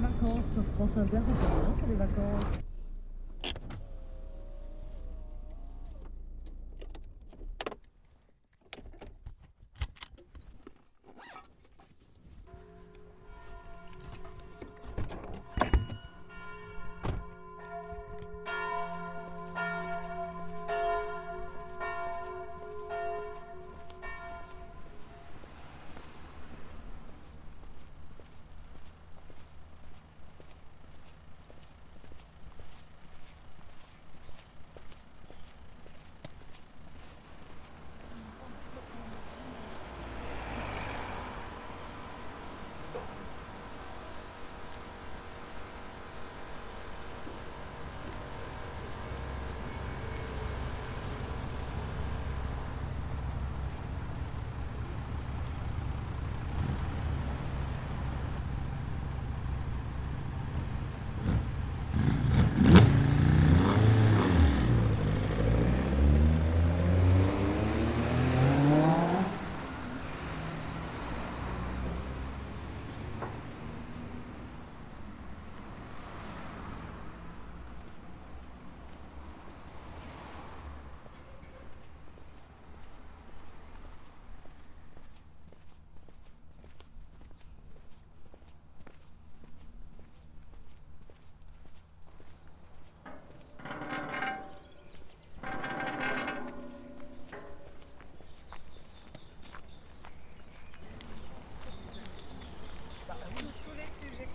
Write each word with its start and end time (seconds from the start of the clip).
vacances 0.00 0.44
sur 0.54 0.64
France 0.76 0.90
Inter, 0.96 1.18
on 1.18 1.76
c'est 1.78 1.88
les 1.88 1.94
vacances. 1.94 2.60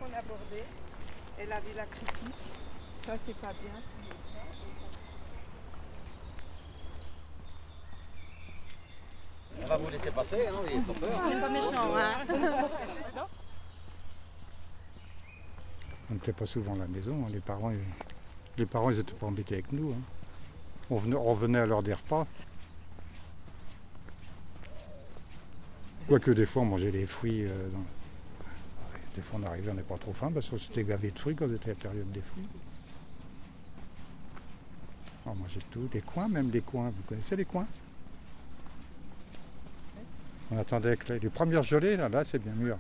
tous 0.06 0.12
les 0.12 0.15
elle 1.38 1.52
avait 1.52 1.74
la 1.76 1.86
critique. 1.86 2.36
Ça, 3.06 3.14
c'est 3.26 3.36
pas 3.38 3.54
bien. 3.54 3.82
On 9.62 9.68
va 9.68 9.78
vous 9.78 9.90
laisser 9.90 10.12
passer, 10.12 10.48
hein, 10.48 10.54
il 10.74 10.82
pas 10.84 10.94
peur. 10.94 11.22
On 11.26 11.30
n'est 11.30 11.40
pas 11.42 11.50
méchant, 11.50 11.96
hein 11.96 12.26
On 16.12 16.14
n'était 16.14 16.34
pas 16.34 16.46
souvent 16.46 16.76
à 16.76 16.80
la 16.80 16.88
maison. 16.88 17.24
hein. 17.26 17.30
Les 17.32 17.40
parents, 17.40 17.72
les 18.58 18.66
parents, 18.68 18.92
ils 18.92 19.00
étaient 19.00 19.14
pas 19.14 19.26
embêtés 19.26 19.56
avec 19.56 19.72
nous. 19.72 19.92
hein. 19.92 20.02
On, 20.92 20.98
venait, 20.98 21.16
on 21.16 21.34
à 21.58 21.66
l'heure 21.66 21.82
des 21.82 21.94
repas. 21.96 22.28
Quoique 26.08 26.30
des 26.32 26.46
fois, 26.46 26.62
on 26.62 26.66
mangeait 26.66 26.92
des 26.92 27.08
fruits. 27.08 27.46
euh, 27.46 27.70
dans- 27.70 27.84
Des 29.16 29.22
fois, 29.22 29.40
on 29.42 29.48
arrivait, 29.48 29.72
on 29.72 29.76
n'avait 29.76 29.88
pas 29.88 29.98
trop 29.98 30.14
faim 30.14 30.32
parce 30.34 30.50
qu'on 30.50 30.58
s'était 30.58 30.84
gavé 30.84 31.12
de 31.12 31.18
fruits 31.18 31.36
quand 31.36 31.48
c'était 31.50 31.70
la 31.70 31.76
période 31.76 32.12
des 32.12 32.22
fruits. 32.22 32.48
On 35.26 35.36
mangeait 35.36 35.62
tout. 35.72 35.88
Des 35.92 36.02
coins, 36.02 36.28
même 36.28 36.50
des 36.50 36.62
coins. 36.62 36.90
Vous 36.90 37.04
connaissez 37.08 37.36
les 37.36 37.46
coins? 37.46 37.68
On 40.52 40.60
attendait 40.60 40.98
que 40.98 41.14
les, 41.14 41.30
premières 41.30 41.64
gelées, 41.64 41.98
là, 41.98 42.10
là 42.10 42.24
c'est 42.24 42.40
bien 42.40 42.54
mûr. 42.54 42.78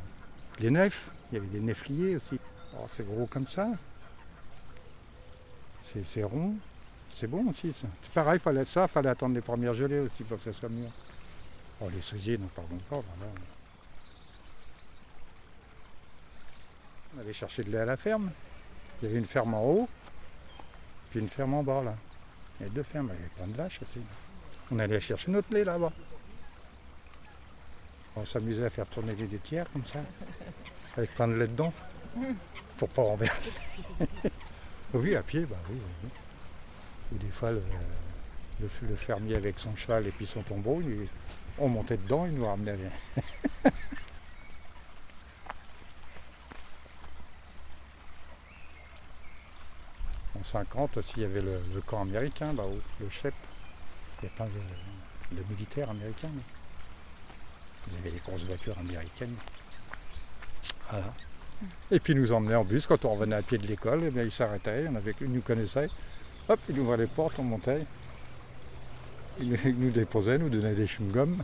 Les 0.59 0.69
nefs, 0.69 1.09
il 1.31 1.35
y 1.35 1.37
avait 1.37 1.47
des 1.47 1.59
nefliers 1.59 2.15
aussi. 2.17 2.37
Oh, 2.77 2.85
c'est 2.91 3.07
gros 3.07 3.25
comme 3.25 3.47
ça. 3.47 3.71
C'est 5.83 6.05
c'est 6.05 6.23
rond. 6.23 6.53
C'est 7.11 7.27
bon 7.27 7.49
aussi 7.49 7.71
ça. 7.71 7.87
C'est 8.03 8.11
pareil, 8.11 8.39
fallait 8.39 8.65
ça, 8.65 8.87
fallait 8.87 9.09
attendre 9.09 9.33
les 9.33 9.41
premières 9.41 9.73
gelées 9.73 9.99
aussi 9.99 10.23
pour 10.23 10.37
que 10.37 10.43
ça 10.43 10.53
soit 10.53 10.69
mûr. 10.69 10.89
Oh 11.81 11.87
les 11.93 12.01
cerisiers, 12.01 12.37
n'en 12.37 12.47
parlons 12.47 12.77
pas. 12.89 13.01
voilà. 13.17 13.31
On 17.15 17.21
allait 17.21 17.33
chercher 17.33 17.63
de 17.63 17.71
lait 17.71 17.79
à 17.79 17.85
la 17.85 17.97
ferme. 17.97 18.31
Il 19.01 19.07
y 19.07 19.11
avait 19.11 19.19
une 19.19 19.25
ferme 19.25 19.53
en 19.53 19.63
haut, 19.63 19.89
puis 21.11 21.19
une 21.19 21.29
ferme 21.29 21.53
en 21.55 21.63
bas 21.63 21.83
là. 21.83 21.95
Il 22.59 22.63
y 22.63 22.65
avait 22.67 22.75
deux 22.75 22.83
fermes, 22.83 23.09
il 23.13 23.15
y 23.15 23.17
avait 23.19 23.33
plein 23.35 23.47
de 23.47 23.53
vaches 23.57 23.81
aussi. 23.81 24.01
On 24.71 24.79
allait 24.79 24.99
chercher 25.01 25.31
notre 25.31 25.53
lait 25.53 25.63
là-bas. 25.63 25.91
On 28.15 28.25
s'amusait 28.25 28.65
à 28.65 28.69
faire 28.69 28.85
tourner 28.87 29.13
les 29.15 29.27
laitières 29.27 29.69
comme 29.73 29.85
ça, 29.85 29.99
avec 30.95 31.13
plein 31.15 31.27
de 31.27 31.33
lait 31.35 31.47
dedans, 31.47 31.73
pour 32.77 32.87
pas 32.89 33.01
renverser. 33.01 33.51
oui, 34.93 35.15
à 35.15 35.21
pied, 35.23 35.41
bah 35.45 35.57
oui. 35.69 35.81
oui. 36.03 36.09
Ou 37.11 37.17
des 37.17 37.29
fois, 37.31 37.51
le, 37.51 37.61
le- 38.61 38.69
le 38.89 38.95
fermier 38.95 39.35
avec 39.35 39.59
son 39.59 39.75
cheval 39.75 40.07
et 40.07 40.11
puis 40.11 40.25
son 40.25 40.41
tombeau, 40.41 40.81
on 41.59 41.67
montait 41.67 41.97
dedans, 41.97 42.25
il 42.25 42.35
nous 42.35 42.45
ramenait. 42.47 42.77
50 50.45 50.97
aussi, 50.97 51.13
il 51.17 51.23
y 51.23 51.25
avait 51.25 51.41
le, 51.41 51.59
camp 51.85 52.01
américain 52.01 52.53
là-haut, 52.53 52.79
le 52.99 53.09
CHEP. 53.09 53.33
Il 54.21 54.29
y 54.29 54.31
a 54.31 54.35
plein 54.35 54.45
de, 54.45 55.37
de 55.37 55.43
militaires 55.49 55.89
américains. 55.89 56.29
Vous 57.87 57.95
avez 57.97 58.11
des 58.11 58.19
grosses 58.19 58.43
voitures 58.43 58.77
américaines. 58.77 59.35
Voilà. 60.89 61.13
Et 61.91 61.99
puis 61.99 62.13
ils 62.13 62.19
nous 62.19 62.31
emmenaient 62.31 62.55
en 62.55 62.63
bus 62.63 62.85
quand 62.85 63.05
on 63.05 63.13
revenait 63.13 63.35
à 63.37 63.41
pied 63.41 63.57
de 63.57 63.65
l'école, 63.65 64.03
eh 64.15 64.23
ils 64.23 64.31
s'arrêtaient, 64.31 64.87
en 64.87 64.95
avait 64.95 65.13
qui 65.13 65.25
nous 65.25 65.41
connaissaient. 65.41 65.89
Hop, 66.47 66.59
ils 66.69 66.79
ouvraient 66.79 66.97
les 66.97 67.07
portes, 67.07 67.35
on 67.39 67.43
montait. 67.43 67.85
Ils 69.39 69.49
nous- 69.49 69.57
ils 69.65 69.75
nous 69.77 69.91
déposaient, 69.91 70.37
nous 70.37 70.49
donnaient 70.49 70.75
des 70.75 70.85
chewing-gums. 70.85 71.37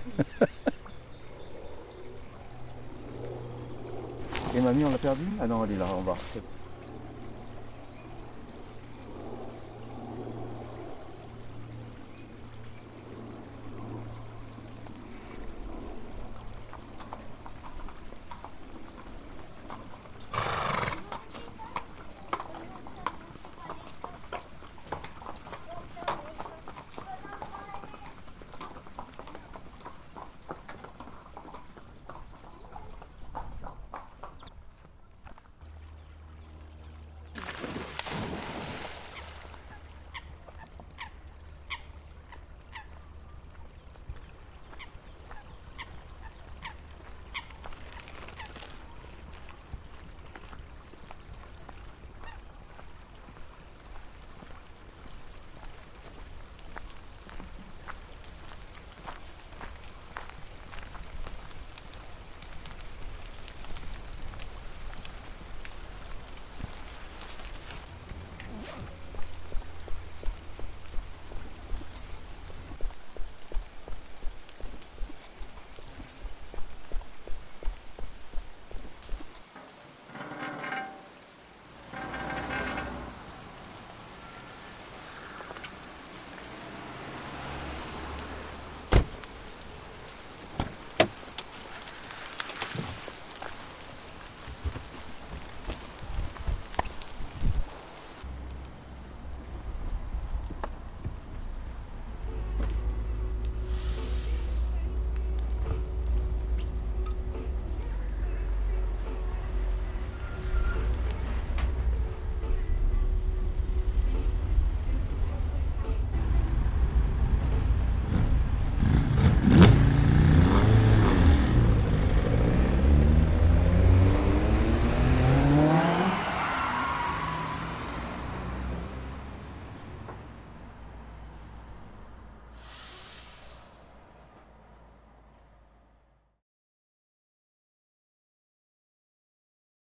Et 4.56 4.60
mamie, 4.62 4.84
on 4.84 4.92
l'a 4.92 4.98
perdu? 4.98 5.26
Ah 5.40 5.48
non, 5.48 5.64
elle 5.66 5.72
est 5.72 5.78
là, 5.78 5.86
en 5.88 6.02
bas. 6.02 6.18